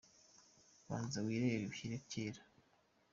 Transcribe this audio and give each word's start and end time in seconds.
Banza 0.87 1.17
wirere 1.25 1.63
ushyire 1.71 1.95
kera 2.11 2.41